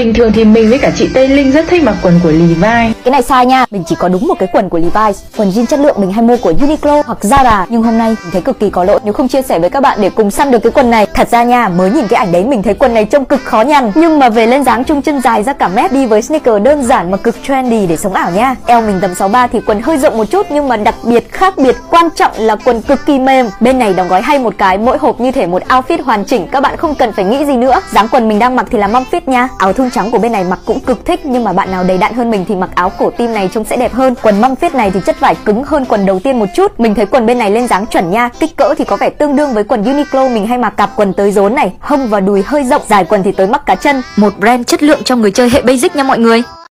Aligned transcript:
Bình 0.00 0.14
thường 0.14 0.32
thì 0.32 0.44
mình 0.44 0.70
với 0.70 0.78
cả 0.78 0.92
chị 0.96 1.08
Tây 1.14 1.28
Linh 1.28 1.52
rất 1.52 1.64
thích 1.68 1.82
mặc 1.82 1.96
quần 2.02 2.20
của 2.22 2.32
Levi's 2.32 2.92
cái 3.04 3.12
này 3.12 3.22
sai 3.22 3.46
nha, 3.46 3.66
mình 3.70 3.84
chỉ 3.86 3.94
có 3.94 4.08
đúng 4.08 4.28
một 4.28 4.34
cái 4.38 4.48
quần 4.52 4.68
của 4.68 4.78
Levi's. 4.78 5.12
Quần 5.36 5.50
jean 5.50 5.66
chất 5.66 5.80
lượng 5.80 5.96
mình 6.00 6.12
hay 6.12 6.22
mua 6.22 6.36
của 6.36 6.52
Uniqlo 6.52 7.02
hoặc 7.06 7.18
Zara. 7.22 7.66
Nhưng 7.68 7.82
hôm 7.82 7.98
nay 7.98 8.08
mình 8.08 8.30
thấy 8.32 8.42
cực 8.42 8.60
kỳ 8.60 8.70
có 8.70 8.84
lỗi 8.84 9.00
nếu 9.04 9.12
không 9.12 9.28
chia 9.28 9.42
sẻ 9.42 9.58
với 9.58 9.70
các 9.70 9.80
bạn 9.80 9.98
để 10.00 10.10
cùng 10.10 10.30
săn 10.30 10.50
được 10.50 10.58
cái 10.58 10.72
quần 10.72 10.90
này 10.90 11.06
Thật 11.14 11.28
ra 11.30 11.42
nha, 11.42 11.68
mới 11.68 11.90
nhìn 11.90 12.08
cái 12.08 12.18
ảnh 12.18 12.32
đấy 12.32 12.44
mình 12.44 12.62
thấy 12.62 12.74
quần 12.74 12.94
này 12.94 13.04
trông 13.04 13.24
cực 13.24 13.44
khó 13.44 13.62
nhằn. 13.62 13.92
Nhưng 13.94 14.18
mà 14.18 14.28
về 14.28 14.46
lên 14.46 14.64
dáng 14.64 14.84
trung 14.84 15.02
chân 15.02 15.20
dài 15.20 15.42
ra 15.42 15.52
cả 15.52 15.68
mét 15.68 15.92
đi 15.92 16.06
với 16.06 16.22
sneaker 16.22 16.62
đơn 16.62 16.82
giản 16.82 17.10
mà 17.10 17.16
cực 17.16 17.36
trendy 17.46 17.86
để 17.86 17.96
sống 17.96 18.14
ảo 18.14 18.30
nha. 18.30 18.56
Eo 18.66 18.80
mình 18.80 18.98
tầm 19.00 19.14
63 19.14 19.46
thì 19.46 19.60
quần 19.66 19.80
hơi 19.80 19.98
rộng 19.98 20.18
một 20.18 20.24
chút 20.30 20.46
nhưng 20.50 20.68
mà 20.68 20.76
đặc 20.76 20.94
biệt 21.04 21.32
khác 21.32 21.54
biệt 21.56 21.76
quan 21.90 22.08
trọng 22.16 22.32
là 22.36 22.56
quần 22.56 22.82
cực 22.82 23.06
kỳ 23.06 23.18
mềm. 23.18 23.46
Bên 23.60 23.78
này 23.78 23.94
đóng 23.94 24.08
gói 24.08 24.22
hay 24.22 24.38
một 24.38 24.54
cái 24.58 24.78
mỗi 24.78 24.98
hộp 24.98 25.20
như 25.20 25.32
thể 25.32 25.46
một 25.46 25.62
outfit 25.68 26.02
hoàn 26.02 26.24
chỉnh. 26.24 26.46
Các 26.52 26.60
bạn 26.60 26.76
không 26.76 26.94
cần 26.94 27.12
phải 27.12 27.24
nghĩ 27.24 27.44
gì 27.44 27.56
nữa. 27.56 27.80
Dáng 27.92 28.08
quần 28.08 28.28
mình 28.28 28.38
đang 28.38 28.56
mặc 28.56 28.66
thì 28.70 28.78
là 28.78 28.86
mom 28.86 29.04
fit 29.10 29.20
nha. 29.26 29.48
Áo 29.58 29.72
thun 29.72 29.90
trắng 29.90 30.10
của 30.10 30.18
bên 30.18 30.32
này 30.32 30.44
mặc 30.44 30.58
cũng 30.66 30.80
cực 30.80 31.06
thích 31.06 31.20
nhưng 31.24 31.44
mà 31.44 31.52
bạn 31.52 31.70
nào 31.70 31.84
đầy 31.84 31.98
đặn 31.98 32.14
hơn 32.14 32.30
mình 32.30 32.44
thì 32.48 32.54
mặc 32.54 32.70
áo 32.74 32.89
cổ 32.98 33.10
tim 33.10 33.32
này 33.32 33.50
trông 33.52 33.64
sẽ 33.64 33.76
đẹp 33.76 33.92
hơn. 33.92 34.14
Quần 34.22 34.40
mâm 34.40 34.54
fit 34.54 34.76
này 34.76 34.90
thì 34.90 35.00
chất 35.06 35.20
vải 35.20 35.34
cứng 35.44 35.64
hơn 35.64 35.84
quần 35.84 36.06
đầu 36.06 36.18
tiên 36.18 36.38
một 36.38 36.46
chút. 36.56 36.80
Mình 36.80 36.94
thấy 36.94 37.06
quần 37.06 37.26
bên 37.26 37.38
này 37.38 37.50
lên 37.50 37.68
dáng 37.68 37.86
chuẩn 37.86 38.10
nha. 38.10 38.28
Kích 38.40 38.56
cỡ 38.56 38.74
thì 38.78 38.84
có 38.84 38.96
vẻ 38.96 39.10
tương 39.10 39.36
đương 39.36 39.54
với 39.54 39.64
quần 39.64 39.82
Uniqlo. 39.82 40.34
Mình 40.34 40.46
hay 40.46 40.58
mặc 40.58 40.74
cặp 40.76 40.90
quần 40.96 41.12
tới 41.12 41.32
rốn 41.32 41.54
này. 41.54 41.72
Hông 41.80 42.08
và 42.08 42.20
đùi 42.20 42.42
hơi 42.42 42.64
rộng. 42.64 42.82
Dài 42.88 43.04
quần 43.04 43.22
thì 43.22 43.32
tới 43.32 43.46
mắc 43.46 43.66
cá 43.66 43.74
chân. 43.74 44.02
Một 44.16 44.38
brand 44.38 44.66
chất 44.66 44.82
lượng 44.82 45.00
cho 45.04 45.16
người 45.16 45.30
chơi 45.30 45.50
hệ 45.50 45.62
basic 45.62 45.96
nha 45.96 46.02
mọi 46.02 46.18
người. 46.18 46.42